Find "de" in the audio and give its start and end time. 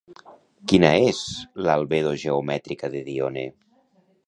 2.97-3.05